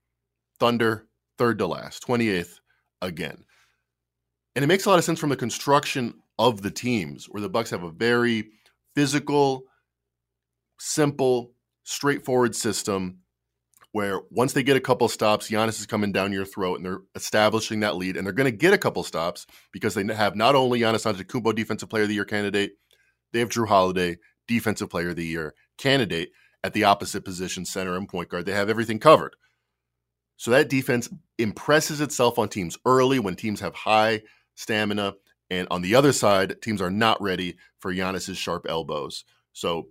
[0.57, 1.05] Thunder
[1.37, 2.61] third to last, 28th
[3.01, 3.43] again.
[4.55, 7.49] And it makes a lot of sense from the construction of the teams, where the
[7.49, 8.51] Bucks have a very
[8.95, 9.63] physical,
[10.79, 11.51] simple,
[11.83, 13.17] straightforward system
[13.91, 17.01] where once they get a couple stops, Giannis is coming down your throat and they're
[17.15, 18.17] establishing that lead.
[18.17, 21.55] And they're going to get a couple stops because they have not only Giannis Antetokounmpo,
[21.55, 22.73] Defensive Player of the Year candidate,
[23.33, 26.29] they have Jrue Holiday, Defensive Player of the Year candidate
[26.63, 28.45] at the opposite position, center and point guard.
[28.45, 29.35] They have everything covered.
[30.37, 34.21] So that defense impresses itself on teams early when teams have high
[34.55, 35.15] stamina.
[35.49, 39.25] And on the other side, teams are not ready for Giannis's sharp elbows.
[39.51, 39.87] So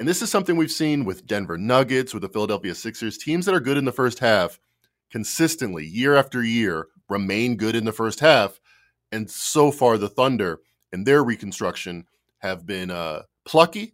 [0.00, 3.54] and this is something we've seen with Denver Nuggets, with the Philadelphia Sixers, teams that
[3.54, 4.58] are good in the first half
[5.10, 8.60] consistently, year after year, remain good in the first half.
[9.12, 10.60] And so far, the Thunder
[10.90, 12.06] and their reconstruction
[12.38, 13.92] have been uh, plucky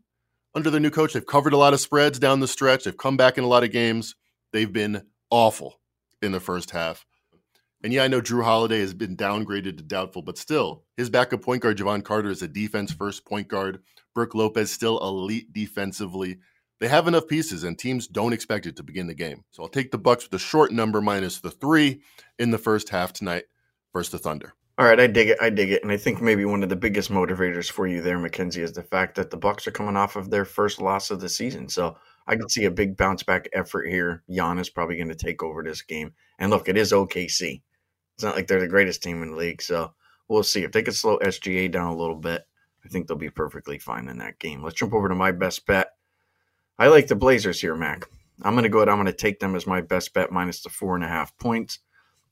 [0.55, 1.12] under their new coach.
[1.12, 2.85] They've covered a lot of spreads down the stretch.
[2.85, 4.14] They've come back in a lot of games.
[4.53, 5.81] They've been awful
[6.23, 7.05] in the first half.
[7.82, 11.42] And yeah, I know Jrue Holiday has been downgraded to doubtful, but still, his backup
[11.42, 13.80] point guard, Jevon Carter, is a defense first point guard.
[14.14, 16.38] Brook Lopez still elite defensively.
[16.80, 19.44] They have enough pieces, and teams don't expect it to begin the game.
[19.50, 22.00] So I'll take the Bucks with a short number minus the three
[22.38, 23.44] in the first half tonight
[23.92, 24.54] versus the Thunder.
[24.78, 25.38] All right, I dig it.
[25.40, 28.18] I dig it, and I think maybe one of the biggest motivators for you there,
[28.18, 31.20] Mackenzie, is the fact that the Bucks are coming off of their first loss of
[31.20, 31.68] the season.
[31.70, 34.22] So I can see a big bounce back effort here.
[34.28, 36.12] Giannis probably going to take over this game.
[36.38, 37.62] And look, it is OKC.
[38.14, 39.92] It's not like they're the greatest team in the league, so
[40.29, 42.46] we'll see if they can slow SGA down a little bit.
[42.85, 44.62] I think they'll be perfectly fine in that game.
[44.62, 45.88] Let's jump over to my best bet.
[46.79, 48.07] I like the Blazers here, Mac.
[48.42, 48.88] I'm going to go ahead.
[48.88, 51.37] I'm going to take them as my best bet minus the four and a half
[51.38, 51.81] points.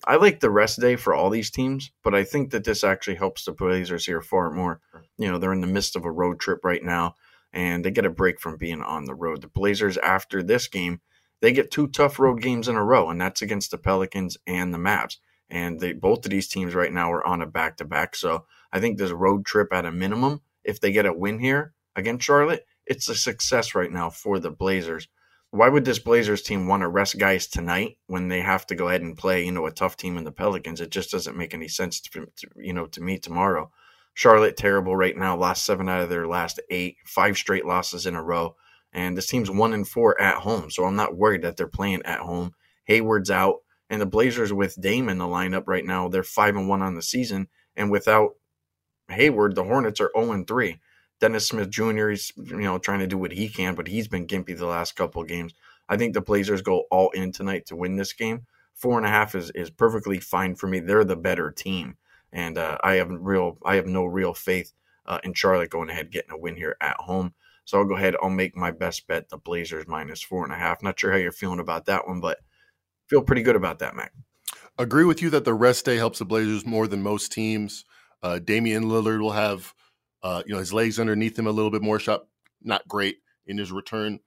[0.06, 3.16] I like the rest day for all these teams, but I think that this actually
[3.16, 4.80] helps the Blazers here far more.
[5.16, 7.14] You know, they're in the midst of a road trip right now,
[7.52, 9.40] and they get a break from being on the road.
[9.40, 11.00] The Blazers, after this game,
[11.40, 14.72] they get two tough road games in a row, and that's against the Pelicans and
[14.72, 15.16] the Mavs.
[15.50, 18.16] And they both of these teams right now are on a back to back.
[18.16, 21.74] So I think this road trip at a minimum, if they get a win here
[21.94, 25.08] against Charlotte, it's a success right now for the Blazers.
[25.50, 28.88] Why would this Blazers team want to rest guys tonight when they have to go
[28.88, 30.80] ahead and play, you know, a tough team in the Pelicans?
[30.80, 33.70] It just doesn't make any sense to, to you know, to me tomorrow.
[34.14, 38.14] Charlotte terrible right now, lost seven out of their last eight, five straight losses in
[38.14, 38.56] a row.
[38.94, 40.70] And this team's one and four at home.
[40.70, 42.54] So I'm not worried that they're playing at home.
[42.84, 43.56] Hayward's out.
[43.90, 46.94] And the Blazers with Dame in the lineup right now, they're five and one on
[46.94, 47.48] the season.
[47.76, 48.36] And without
[49.10, 50.80] Hayward, the Hornets are 0 and 3.
[51.20, 52.10] Dennis Smith Jr.
[52.10, 54.96] is you know trying to do what he can, but he's been gimpy the last
[54.96, 55.54] couple of games.
[55.88, 58.46] I think the Blazers go all in tonight to win this game.
[58.74, 60.80] Four and a half is, is perfectly fine for me.
[60.80, 61.96] They're the better team,
[62.32, 64.72] and uh, I have real I have no real faith
[65.06, 67.34] uh, in Charlotte going ahead getting a win here at home.
[67.64, 68.16] So I'll go ahead.
[68.22, 70.82] I'll make my best bet the Blazers minus four and a half.
[70.82, 72.38] Not sure how you're feeling about that one, but
[73.08, 74.12] feel pretty good about that, Mac.
[74.78, 77.84] Agree with you that the rest day helps the Blazers more than most teams.
[78.22, 79.72] Uh, Damian Lillard will have,
[80.22, 81.98] uh, you know, his legs underneath him a little bit more.
[81.98, 82.26] Shot
[82.62, 84.20] not great in his return.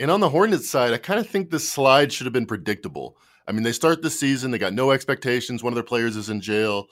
[0.00, 3.16] And on the Hornets side, I kind of think this slide should have been predictable.
[3.46, 5.62] I mean, they start the season, they got no expectations.
[5.62, 6.86] One of their players is in jail.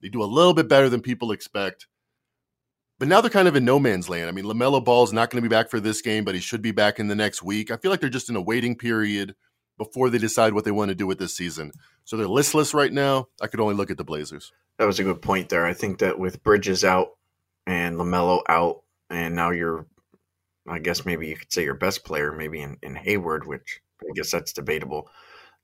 [0.00, 1.86] They do a little bit better than people expect.
[3.02, 4.28] But now they're kind of in no man's land.
[4.28, 6.40] I mean, LaMelo Ball is not going to be back for this game, but he
[6.40, 7.72] should be back in the next week.
[7.72, 9.34] I feel like they're just in a waiting period
[9.76, 11.72] before they decide what they want to do with this season.
[12.04, 13.26] So they're listless right now.
[13.40, 14.52] I could only look at the Blazers.
[14.78, 15.66] That was a good point there.
[15.66, 17.08] I think that with Bridges out
[17.66, 19.84] and LaMelo out, and now you're,
[20.68, 24.12] I guess maybe you could say your best player, maybe in, in Hayward, which I
[24.14, 25.10] guess that's debatable.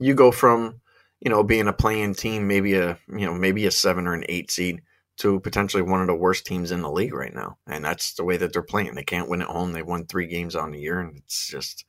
[0.00, 0.80] You go from,
[1.20, 4.24] you know, being a playing team, maybe a, you know, maybe a seven or an
[4.28, 4.82] eight seed
[5.18, 7.58] to potentially one of the worst teams in the league right now.
[7.66, 8.94] And that's the way that they're playing.
[8.94, 9.72] They can't win at home.
[9.72, 11.84] They won three games on the year, and it's just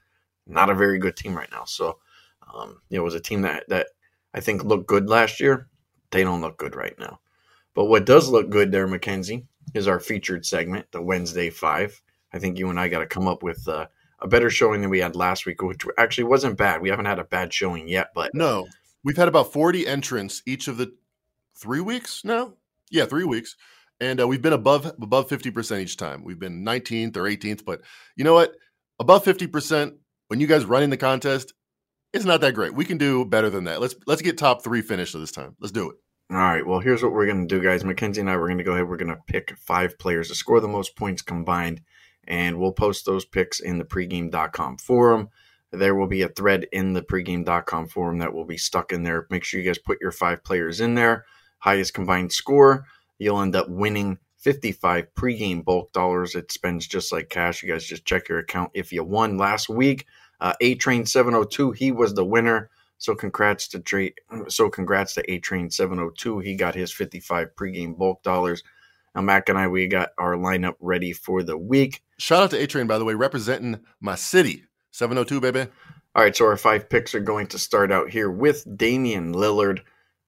[0.48, 1.64] not a very good team right now.
[1.66, 2.00] So,
[2.54, 3.88] um, it was a team that, that
[4.34, 5.68] I think looked good last year.
[6.12, 7.20] They don't look good right now.
[7.76, 12.02] But what does look good there, Mackenzie, is our featured segment, the Wednesday Five.
[12.34, 13.86] I think you and I got to come up with uh,
[14.20, 16.82] a better showing than we had last week, which actually wasn't bad.
[16.82, 18.68] We haven't had a bad showing yet, but no,
[19.04, 20.92] we've had about forty entrants each of the
[21.56, 22.54] three weeks now.
[22.90, 23.56] Yeah, three weeks,
[24.00, 26.24] and uh, we've been above above fifty percent each time.
[26.24, 27.82] We've been nineteenth or eighteenth, but
[28.16, 28.54] you know what?
[29.00, 29.94] Above fifty percent
[30.28, 31.54] when you guys running the contest
[32.14, 32.74] it's not that great.
[32.74, 33.82] We can do better than that.
[33.82, 35.56] Let's let's get top three finished this time.
[35.60, 35.98] Let's do it.
[36.32, 36.66] All right.
[36.66, 37.84] Well, here's what we're going to do, guys.
[37.84, 38.88] Mackenzie and I, we're going to go ahead.
[38.88, 41.82] We're going to pick five players to score the most points combined,
[42.28, 45.30] and we'll post those picks in the pregame.com forum.
[45.72, 49.26] there will be a thread in the pregame.com forum that will be stuck in there.
[49.32, 51.26] Make sure you guys put your five players in there.
[51.60, 52.86] Highest combined score,
[53.18, 56.36] you'll end up winning 55 pregame bulk dollars.
[56.36, 57.62] It spends just like cash.
[57.62, 60.06] You guys just check your account if you won last week.
[60.40, 62.70] Uh, A Train 702, he was the winner.
[62.98, 64.10] So congrats to Tra-
[64.48, 66.40] so congrats to A Train 702.
[66.40, 68.64] He got his 55 pregame bulk dollars.
[69.16, 72.04] Now Mac and I we got our lineup ready for the week.
[72.18, 74.66] Shout out to A Train by the way, representing my city.
[74.92, 75.70] 702 baby.
[76.16, 79.82] All right, so our five picks are going to start out here with Damian Lillard.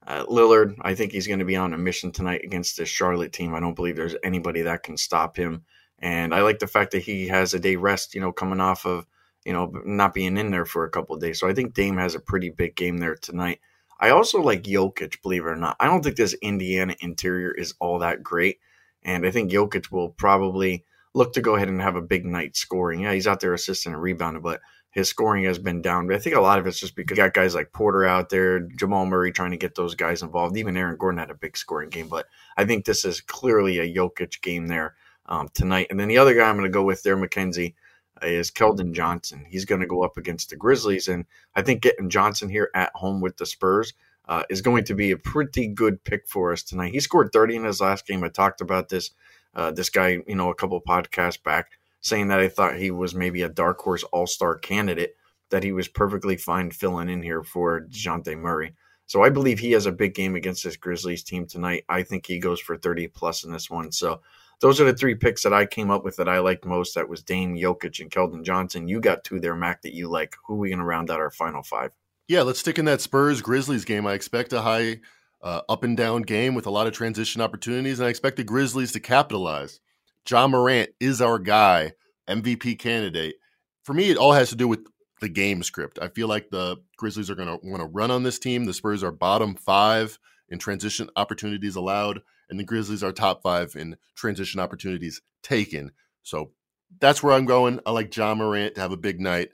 [0.05, 3.33] Uh, Lillard, I think he's going to be on a mission tonight against this Charlotte
[3.33, 3.53] team.
[3.53, 5.63] I don't believe there's anybody that can stop him.
[5.99, 8.85] And I like the fact that he has a day rest, you know, coming off
[8.85, 9.05] of,
[9.45, 11.39] you know, not being in there for a couple of days.
[11.39, 13.59] So I think Dame has a pretty big game there tonight.
[13.99, 15.77] I also like Jokic, believe it or not.
[15.79, 18.59] I don't think this Indiana interior is all that great.
[19.03, 22.55] And I think Jokic will probably look to go ahead and have a big night
[22.55, 23.01] scoring.
[23.01, 26.07] Yeah, he's out there assisting and rebounding, but his scoring has been down.
[26.07, 28.29] But I think a lot of it's just because you got guys like Porter out
[28.29, 30.57] there, Jamal Murray trying to get those guys involved.
[30.57, 32.27] Even Aaron Gordon had a big scoring game, but
[32.57, 34.95] I think this is clearly a Jokic game there
[35.27, 35.87] um, tonight.
[35.89, 37.73] And then the other guy I'm going to go with there, McKenzie,
[38.21, 39.45] is Keldon Johnson.
[39.49, 41.25] He's going to go up against the Grizzlies, and
[41.55, 43.93] I think getting Johnson here at home with the Spurs.
[44.27, 46.93] Uh, is going to be a pretty good pick for us tonight.
[46.93, 48.23] He scored 30 in his last game.
[48.23, 49.11] I talked about this
[49.55, 51.71] uh, this guy, you know, a couple podcasts back
[52.01, 55.15] saying that I thought he was maybe a dark horse all star candidate,
[55.49, 58.73] that he was perfectly fine filling in here for DeJounte Murray.
[59.05, 61.83] So I believe he has a big game against this Grizzlies team tonight.
[61.89, 63.91] I think he goes for 30 plus in this one.
[63.91, 64.21] So
[64.61, 66.95] those are the three picks that I came up with that I liked most.
[66.95, 68.87] That was Dame, Jokic, and Keldon Johnson.
[68.87, 70.35] You got two there, Mac, that you like.
[70.45, 71.91] Who are we going to round out our final five?
[72.27, 74.07] Yeah, let's stick in that Spurs Grizzlies game.
[74.07, 75.01] I expect a high
[75.41, 78.43] uh, up and down game with a lot of transition opportunities, and I expect the
[78.43, 79.81] Grizzlies to capitalize.
[80.29, 81.93] Ja Morant is our guy
[82.29, 83.35] MVP candidate.
[83.83, 84.85] For me, it all has to do with
[85.19, 85.99] the game script.
[86.01, 88.65] I feel like the Grizzlies are going to want to run on this team.
[88.65, 93.75] The Spurs are bottom five in transition opportunities allowed, and the Grizzlies are top five
[93.75, 95.91] in transition opportunities taken.
[96.23, 96.51] So
[96.99, 97.79] that's where I'm going.
[97.85, 99.49] I like John Morant to have a big night.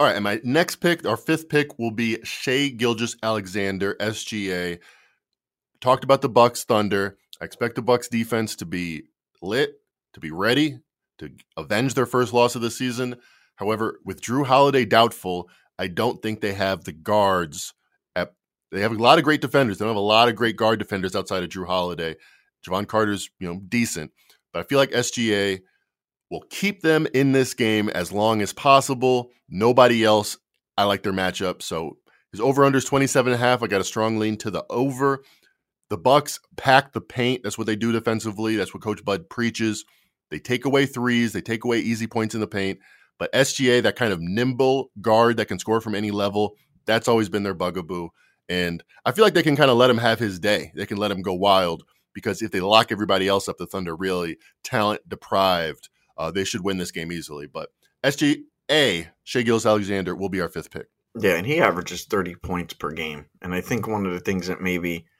[0.00, 4.78] All right, and my next pick, our fifth pick, will be Shai Gilgeous-Alexander, SGA.
[5.80, 7.18] Talked about the Bucks Thunder.
[7.40, 9.04] I expect the Bucks defense to be
[9.42, 9.80] lit,
[10.18, 10.78] to be ready,
[11.18, 13.16] to avenge their first loss of the season.
[13.56, 17.74] However, with Jrue Holiday doubtful, I don't think they have the guards.
[18.14, 18.34] At,
[18.70, 19.78] they have a lot of great defenders.
[19.78, 22.16] They don't have a lot of great guard defenders outside of Jrue Holiday.
[22.66, 24.10] Jevon Carter's, you know, decent,
[24.52, 25.60] but I feel like SGA
[26.30, 29.30] will keep them in this game as long as possible.
[29.48, 30.36] Nobody else.
[30.76, 31.62] I like their matchup.
[31.62, 31.98] So
[32.32, 33.62] his over under is 27 and a half.
[33.62, 35.22] I got a strong lean to the over.
[35.90, 37.42] The Bucks pack the paint.
[37.42, 38.56] That's what they do defensively.
[38.56, 39.84] That's what Coach Bud preaches.
[40.30, 42.78] They take away threes, they take away easy points in the paint.
[43.18, 46.54] But SGA, that kind of nimble guard that can score from any level,
[46.86, 48.10] that's always been their bugaboo.
[48.48, 50.72] And I feel like they can kind of let him have his day.
[50.74, 51.82] They can let him go wild
[52.14, 55.88] because if they lock everybody else up, the Thunder really talent deprived.
[56.16, 57.46] Uh, they should win this game easily.
[57.46, 57.70] But
[58.04, 60.86] SGA, Shai Gilgeous-Alexander, will be our fifth pick.
[61.18, 63.26] Yeah, and he averages 30 points per game.
[63.42, 65.06] And I think one of the things that maybe–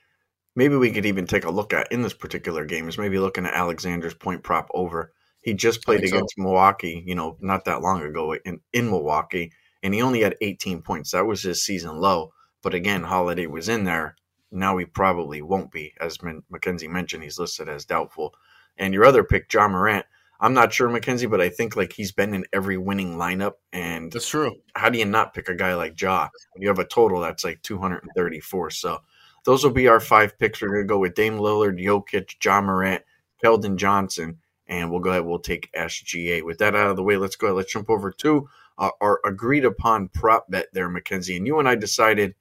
[0.58, 3.46] maybe we could even take a look at in this particular game is maybe looking
[3.46, 5.12] at Alexander's point prop over.
[5.40, 6.42] He just played against so.
[6.42, 9.52] Milwaukee, you know, not that long ago in, in Milwaukee,
[9.84, 11.12] and he only had 18 points.
[11.12, 12.32] That was his season low.
[12.60, 14.16] But again, Holiday was in there.
[14.50, 15.94] Now he probably won't be.
[16.00, 16.18] As
[16.50, 18.34] Mackenzie mentioned, he's listed as doubtful.
[18.76, 20.06] And your other pick, Ja Morant,
[20.40, 23.54] I'm not sure, Mackenzie, but I think like he's been in every winning lineup.
[23.72, 24.56] And that's true.
[24.74, 27.44] How do you not pick a guy like Ja when you have a total that's
[27.44, 28.70] like 234?
[28.70, 28.98] So
[29.44, 30.60] those will be our five picks.
[30.60, 33.02] We're going to go with Dame Lillard, Jokic, John Morant,
[33.42, 35.24] Keldon Johnson, and we'll go ahead.
[35.24, 36.42] We'll take SGA.
[36.42, 37.48] With that out of the way, let's go.
[37.48, 38.48] Ahead, let's jump over to
[38.78, 41.36] uh, our agreed upon prop bet there, Mackenzie.
[41.36, 42.34] And you and I decided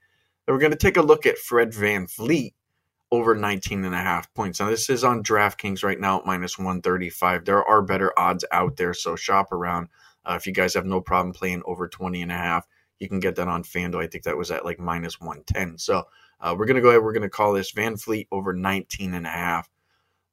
[0.45, 2.53] that we're going to take a look at Fred Van VanVleet
[3.11, 4.59] over 19 and a half points.
[4.59, 7.45] Now, this is on DraftKings right now at minus 135.
[7.45, 9.87] There are better odds out there, so shop around.
[10.25, 12.67] Uh, if you guys have no problem playing over 20 and a half,
[12.99, 14.03] you can get that on FanDuel.
[14.03, 15.77] I think that was at like minus 110.
[15.77, 16.07] So
[16.39, 17.03] uh, we're going to go ahead.
[17.03, 19.69] We're going to call this VanVleet over 19 and a half.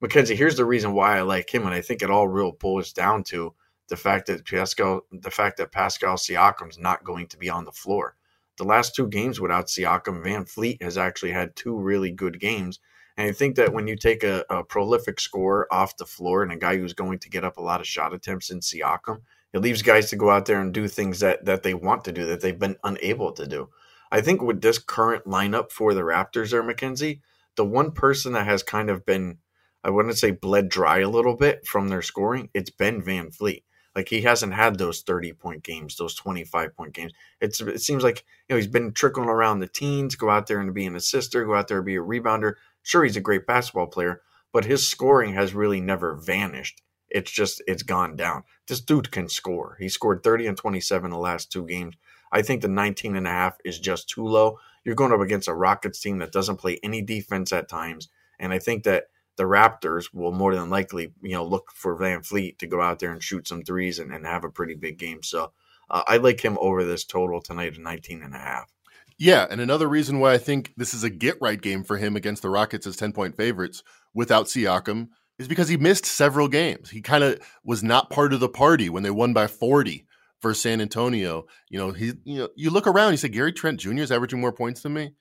[0.00, 2.92] Mackenzie, here's the reason why I like him, and I think it all real boils
[2.92, 3.55] down to
[3.88, 7.72] the fact that Pascal, the fact that Pascal Siakam's not going to be on the
[7.72, 8.16] floor.
[8.57, 12.81] The last two games without Siakam, VanVleet has actually had two really good games.
[13.16, 16.53] And I think that when you take a, a prolific scorer off the floor and
[16.53, 19.22] a guy who's going to get up a lot of shot attempts in Siakam,
[19.55, 22.12] it leaves guys to go out there and do things that that they want to
[22.12, 23.71] do that they've been unable to do.
[24.11, 27.21] I think with this current lineup for the Raptors there, McKenzie,
[27.57, 29.38] the one person that has kind of been,
[29.83, 33.62] I wouldn't say bled dry a little bit from their scoring, it's Ben VanVleet.
[33.95, 37.12] Like he hasn't had those 30 point games, those 25 point games.
[37.40, 40.61] It's it seems like you know he's been trickling around the teens, go out there
[40.61, 42.55] and be an assister, go out there and be a rebounder.
[42.83, 44.21] Sure, he's a great basketball player,
[44.53, 46.83] but his scoring has really never vanished.
[47.14, 48.42] It's just it's gone down.
[48.66, 49.77] This dude can score.
[49.81, 51.94] He scored 30 and 27 the last two games.
[52.33, 54.59] I think the 19 and a half is just too low.
[54.85, 58.53] You're going up against a Rockets team that doesn't play any defense at times, and
[58.53, 59.05] I think that
[59.37, 63.12] the Raptors will more than likely, you know, look for VanVleet to go out there
[63.12, 65.22] and shoot some threes and, and have a pretty big game.
[65.22, 65.53] So
[65.90, 68.72] uh, I like him over this total tonight at 19 and a half.
[69.16, 72.16] Yeah, and another reason why I think this is a get right game for him
[72.16, 76.90] against the Rockets as 10 point favorites without Siakam is because he missed several games.
[76.90, 80.07] He kind of was not part of the party when they won by 40
[80.40, 81.47] for San Antonio.
[81.68, 83.99] You know, he you know, you look around, you say Gary Trent Jr.
[83.99, 85.12] is averaging more points than me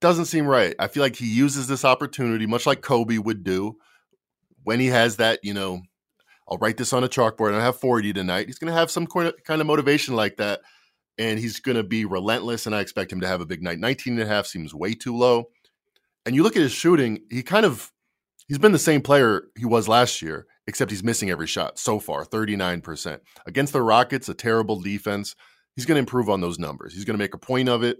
[0.00, 0.74] doesn't seem right.
[0.78, 3.76] I feel like he uses this opportunity, much like Kobe would do,
[4.64, 5.82] when he has that, you know,
[6.48, 8.46] I'll write this on a chalkboard I have 40 tonight.
[8.46, 10.60] He's going to have some kind of motivation like that.
[11.18, 12.66] And he's going to be relentless.
[12.66, 13.78] And I expect him to have a big night.
[13.78, 15.44] 19 and a half seems way too low.
[16.24, 17.92] And you look at his shooting, he kind of,
[18.50, 22.00] he's been the same player he was last year, except he's missing every shot so
[22.00, 23.20] far 39%.
[23.46, 25.36] Against the Rockets, a terrible defense.
[25.76, 26.92] He's going to improve on those numbers.
[26.92, 27.98] He's going to make a point of it.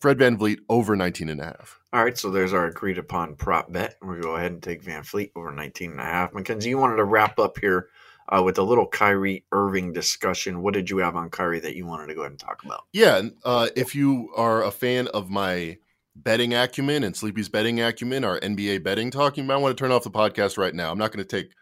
[0.00, 1.78] Fred VanVleet over 19 and a half.
[1.92, 3.94] All right, so there's our agreed upon prop bet.
[4.02, 6.34] We'll go ahead and take Van VanVleet over 19 and a half.
[6.34, 7.88] Mackenzie, you wanted to wrap up here
[8.28, 10.62] uh, with a little Kyrie Irving discussion.
[10.62, 12.86] What did you have on Kyrie that you wanted to go ahead and talk about?
[12.92, 15.78] Yeah, uh, if you are a fan of my
[16.24, 19.92] betting acumen and Sleepy's betting acumen, our NBA betting talk, you might want to turn
[19.92, 20.90] off the podcast right now.
[20.90, 21.52] I'm not going to take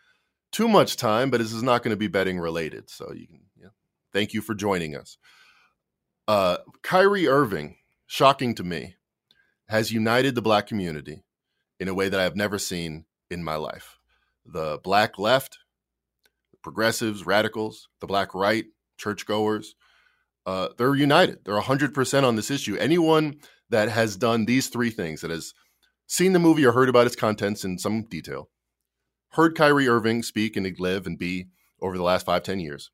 [0.52, 2.88] too much time, but this is not going to be betting related.
[2.88, 3.68] So you can, yeah.
[4.12, 5.18] Thank you for joining us.
[6.28, 8.94] Uh, Kyrie Irving shocking to me,
[9.68, 11.24] has united the black community
[11.80, 13.98] in a way that I have never seen in my life.
[14.46, 15.58] The black left,
[16.62, 18.66] progressives, radicals, the black right,
[18.98, 19.74] churchgoers,
[20.46, 21.38] uh, they're united.
[21.44, 22.76] They're 100% on this issue.
[22.76, 23.40] Anyone
[23.74, 25.52] that has done these three things, that has
[26.06, 28.48] seen the movie or heard about its contents in some detail,
[29.32, 31.48] heard Kyrie Irving speak and live and be
[31.82, 32.92] over the last five, ten years,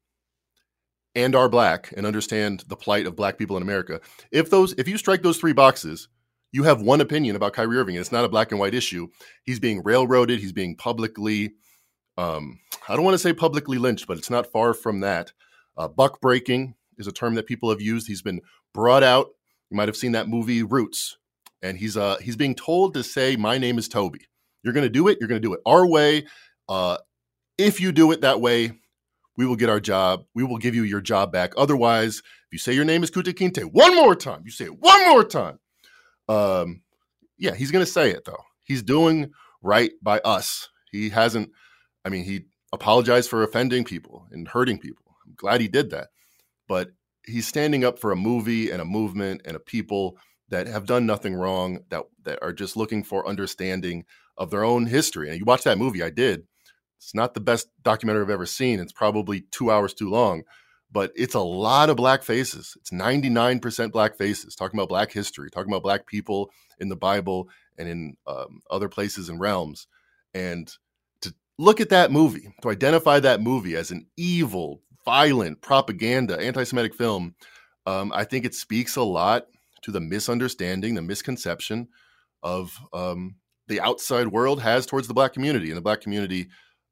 [1.15, 4.01] and are black and understand the plight of black people in America,
[4.33, 6.09] if those if you strike those three boxes,
[6.51, 7.97] you have one opinion about Kyrie Irving.
[7.97, 9.09] And it's not a black and white issue.
[9.45, 10.41] He's being railroaded.
[10.41, 11.53] He's being publicly,
[12.17, 15.33] um, I don't want to say publicly lynched, but it's not far from that.
[15.77, 18.07] Uh, buck breaking is a term that people have used.
[18.07, 18.41] He's been
[18.73, 19.29] brought out.
[19.71, 21.17] You might have seen that movie Roots,
[21.63, 24.27] and he's uh, he's being told to say, "My name is Toby."
[24.63, 25.19] You're going to do it.
[25.21, 26.27] You're going to do it our way.
[26.69, 26.99] Uh,
[27.57, 28.73] if you do it that way,
[29.37, 30.25] we will get our job.
[30.35, 31.53] We will give you your job back.
[31.57, 34.79] Otherwise, if you say your name is Kunta Kinte one more time, you say it
[34.79, 35.59] one more time.
[36.29, 36.83] Um,
[37.39, 38.45] yeah, he's going to say it though.
[38.65, 40.69] He's doing right by us.
[40.93, 41.51] He hasn't,
[42.05, 45.17] I mean, he apologized for offending people and hurting people.
[45.27, 46.09] I'm glad he did that.
[46.69, 46.91] But
[47.27, 51.07] he's standing up for a movie and a movement and a people that have done
[51.07, 54.05] nothing wrong, that that are just looking for understanding
[54.37, 55.29] of their own history.
[55.29, 56.45] And you watch that movie, I did.
[56.99, 58.81] It's not the best documentary I've ever seen.
[58.81, 60.43] It's probably two hours too long,
[60.93, 62.77] but it's a lot of black faces.
[62.79, 67.49] It's 99% black faces talking about black history, talking about black people in the Bible
[67.79, 69.87] and in um, other places and realms.
[70.35, 70.71] And
[71.23, 76.65] to look at that movie, to identify that movie as an evil, violent, propaganda, anti
[76.65, 77.35] Semitic film,
[77.87, 79.47] um, I think it speaks a lot
[79.83, 81.89] to the misunderstanding, the misconception
[82.43, 83.37] of um,
[83.69, 85.69] the outside world has towards the black community.
[85.69, 86.49] And the black community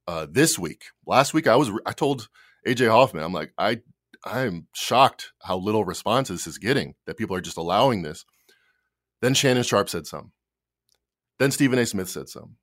[0.07, 0.85] uh, this week.
[1.07, 2.29] Last week, I was I told
[2.67, 3.81] AJ Hoffman, I'm like, I
[4.25, 6.95] I'm shocked how little response this is getting.
[7.07, 8.25] That people are just allowing this.
[9.21, 10.33] Then Shannon Sharpe said some.
[11.39, 11.87] Then Stephen A.
[11.87, 12.57] Smith said some.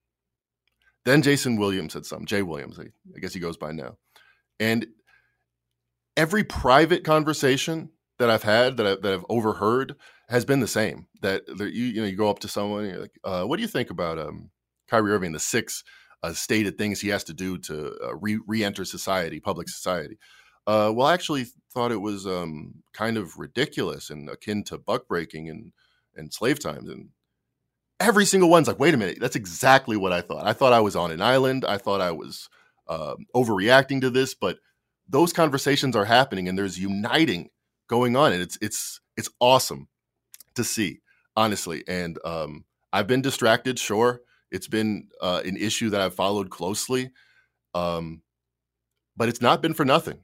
[1.05, 2.25] Then Jason Williams said some.
[2.25, 3.97] Jay Williams, I, I guess he goes by now.
[4.59, 4.87] And
[6.17, 9.95] every private conversation that I've had that, I, that I've overheard
[10.29, 11.07] has been the same.
[11.21, 13.61] That, that you you know you go up to someone, you're like, uh, "What do
[13.61, 14.51] you think about um,
[14.87, 15.83] Kyrie Irving, the six
[16.23, 20.17] uh, stated things he has to do to uh, re enter society, public society.
[20.65, 25.07] Uh, well, I actually thought it was um, kind of ridiculous and akin to buck
[25.07, 25.71] breaking and,
[26.15, 26.89] and slave times.
[26.89, 27.09] And
[27.99, 30.47] every single one's like, wait a minute, that's exactly what I thought.
[30.47, 31.65] I thought I was on an island.
[31.65, 32.49] I thought I was
[32.87, 34.57] uh, overreacting to this, but
[35.07, 37.49] those conversations are happening and there's uniting
[37.87, 38.33] going on.
[38.33, 39.87] And it's, it's, it's awesome
[40.55, 41.01] to see,
[41.35, 41.83] honestly.
[41.87, 44.21] And um, I've been distracted, sure.
[44.51, 47.11] It's been uh, an issue that I've followed closely,
[47.73, 48.21] um,
[49.17, 50.19] but it's not been for nothing.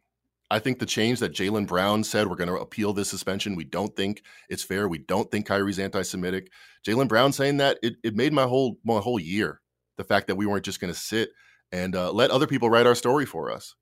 [0.49, 3.55] I think the change that Jaylen Brown said, we're going to appeal this suspension.
[3.55, 4.87] We don't think it's fair.
[4.87, 6.51] We don't think Kyrie's anti-Semitic.
[6.85, 9.61] Jaylen Brown saying that it, it made my whole my whole year.
[9.97, 11.29] The fact that we weren't just going to sit
[11.71, 13.75] and uh, let other people write our story for us.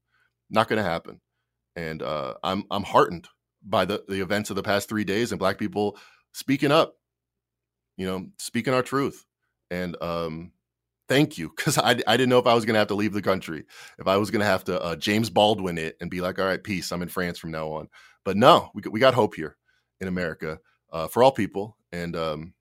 [0.49, 1.21] Not going to happen.
[1.75, 3.27] And uh, I'm I'm heartened
[3.63, 5.97] by the the events of the past three days and black people
[6.33, 6.95] speaking up,
[7.97, 9.25] you know, speaking our truth.
[9.71, 10.51] And um,
[11.07, 13.13] thank you, because I I didn't know if I was going to have to leave
[13.13, 13.65] the country,
[13.99, 16.45] if I was going to have to uh, James Baldwin it and be like, all
[16.45, 17.89] right, peace, I'm in France from now on.
[18.25, 19.55] But no, we we got hope here
[20.01, 20.59] in America
[20.91, 22.53] uh, for all people, and um,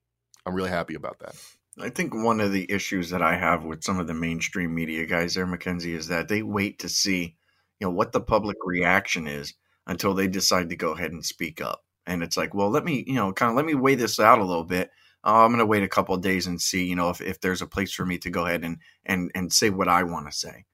[0.45, 1.35] I'm really happy about that.
[1.81, 5.05] I think one of the issues that I have with some of the mainstream media
[5.05, 7.37] guys there, Mackenzie, is that they wait to see,
[7.79, 9.53] you know, what the public reaction is
[9.87, 11.83] until they decide to go ahead and speak up.
[12.05, 14.39] And it's like, well, let me, you know, kind of let me weigh this out
[14.39, 14.89] a little bit.
[15.23, 17.61] Uh, I'm going to wait a couple days and see, you know, if, if there's
[17.61, 20.35] a place for me to go ahead and and and say what I want to
[20.35, 20.65] say.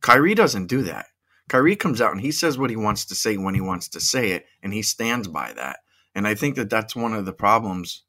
[0.00, 1.06] Kyrie doesn't do that.
[1.48, 4.00] Kyrie comes out and he says what he wants to say when he wants to
[4.00, 5.80] say it, and he stands by that.
[6.14, 8.04] And I think that that's one of the problems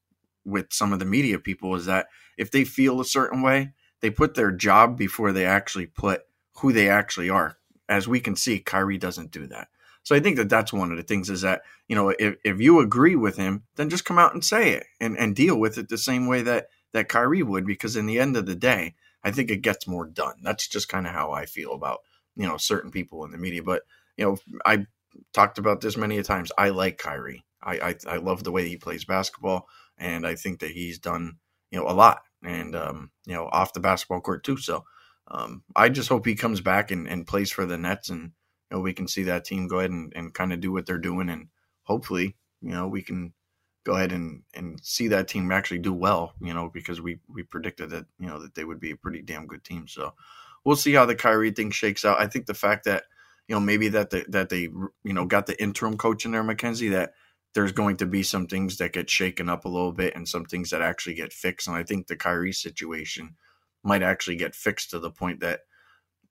[0.45, 2.07] with some of the media people is that
[2.38, 3.71] if they feel a certain way,
[4.01, 6.21] they put their job before they actually put
[6.59, 7.57] who they actually are.
[7.88, 9.67] As we can see, Kyrie doesn't do that.
[10.03, 12.61] So I think that that's one of the things is that, you know, if, if
[12.61, 15.77] you agree with him, then just come out and say it and, and deal with
[15.77, 18.95] it the same way that, that Kyrie would, because in the end of the day,
[19.23, 20.36] I think it gets more done.
[20.43, 22.01] That's just kind of how I feel about,
[22.36, 23.63] you know, certain people in the media.
[23.63, 23.81] But,
[24.15, 24.86] you know, I
[25.33, 26.51] talked about this many a times.
[26.57, 27.43] I like Kyrie.
[27.63, 29.67] I, I, I love the way he plays basketball
[29.97, 31.38] and I think that he's done
[31.71, 34.57] you know a lot, and um, you know off the basketball court too.
[34.57, 34.86] So
[35.28, 38.32] um, I just hope he comes back and, and plays for the Nets, and
[38.71, 40.86] you know we can see that team go ahead and, and kind of do what
[40.86, 41.47] they're doing, and
[41.84, 43.34] hopefully you know we can
[43.86, 47.43] go ahead and, and see that team actually do well, you know, because we we
[47.43, 49.88] predicted that you know that they would be a pretty damn good team.
[49.88, 50.13] So
[50.63, 52.19] we'll see how the Kyrie thing shakes out.
[52.19, 53.05] I think the fact that
[53.47, 56.43] you know maybe that they, that they you know got the interim coach in there,
[56.43, 57.13] Mackenzie, that
[57.53, 60.43] there's going to be some things that get shaken up a little bit and some
[60.45, 61.67] things that actually get fixed.
[61.67, 63.38] And I think the Kyrie situation
[63.86, 65.61] might actually get fixed to the point that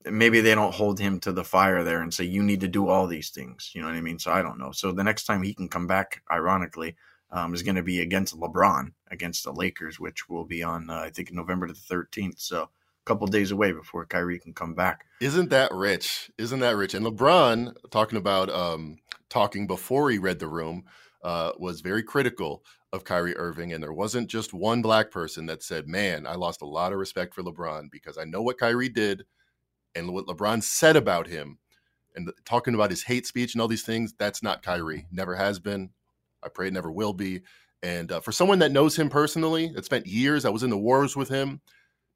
[0.05, 2.89] maybe they don't hold him to the fire there and say, you need to do
[2.89, 3.71] all these things.
[3.75, 4.19] You know what I mean?
[4.19, 4.73] So I don't know.
[4.73, 6.97] So the next time he can come back, ironically,
[7.31, 10.97] um, is going to be against LeBron, against the Lakers, which will be on, uh,
[10.99, 12.41] I think, November the 13th.
[12.41, 12.69] So a
[13.07, 15.07] couple days away before Kyrie can come back.
[15.21, 16.31] Isn't that rich?
[16.39, 16.95] Isn't that rich?
[16.95, 18.99] And LeBron, talking about um,
[19.29, 20.85] talking before he read the room,
[21.23, 22.63] uh, was very critical
[22.95, 26.63] of Kyrie Irving, and there wasn't just one black person that said, "Man, I lost
[26.63, 29.25] a lot of respect for LeBron because I know what Kyrie did
[29.95, 31.59] and what LeBron said about him,
[32.15, 34.15] and talking about his hate speech and all these things.
[34.19, 35.07] That's not Kyrie.
[35.11, 35.91] Never has been.
[36.43, 37.43] I pray it never will be.
[37.83, 40.79] And uh, for someone that knows him personally, that spent years, that was in the
[40.79, 41.61] wars with him,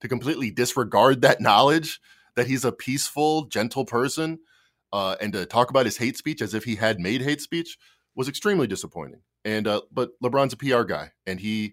[0.01, 2.01] to completely disregard that knowledge
[2.37, 4.39] that he's a peaceful, gentle person,
[4.93, 7.77] uh, and to talk about his hate speech as if he had made hate speech
[8.15, 9.21] was extremely disappointing.
[9.49, 11.73] And uh, but LeBron's a PR guy, and he,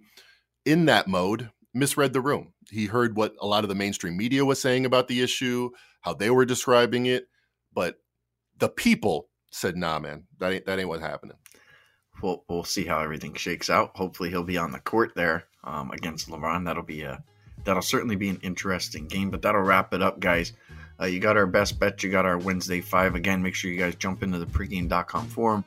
[0.63, 2.53] in that mode, misread the room.
[2.71, 6.13] He heard what a lot of the mainstream media was saying about the issue, how
[6.13, 7.27] they were describing it,
[7.73, 7.97] but
[8.59, 11.35] the people said, "Nah, man, that ain't that ain't what's happening."
[12.21, 13.91] We'll we'll see how everything shakes out.
[13.95, 16.63] Hopefully, he'll be on the court there um, against LeBron.
[16.63, 17.21] That'll be a
[17.65, 19.29] that'll certainly be an interesting game.
[19.29, 20.53] But that'll wrap it up, guys.
[20.97, 22.01] Uh, you got our best bet.
[22.03, 23.43] You got our Wednesday five again.
[23.43, 25.65] Make sure you guys jump into the pregame.com forum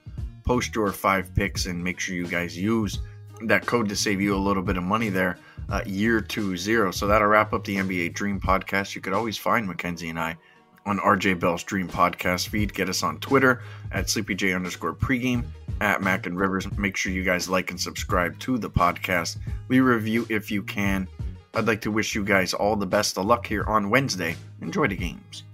[0.48, 3.00] post your five picks and make sure you guys use
[3.42, 5.36] that code to save you a little bit of money there.
[5.68, 6.90] Uh, year two zero.
[6.90, 8.94] So that'll wrap up the NBA Dream podcast.
[8.94, 10.38] You could always find Mackenzie and I
[10.86, 12.72] on RJ Bell's Dream podcast feed.
[12.72, 15.44] Get us on Twitter at SleepyJ underscore pregame
[15.82, 16.66] at Mac and Rivers.
[16.78, 19.36] Make sure you guys like and subscribe to the podcast.
[19.68, 21.08] We review if you can.
[21.52, 24.34] I'd like to wish you guys all the best of luck here on Wednesday.
[24.62, 25.44] Enjoy the games.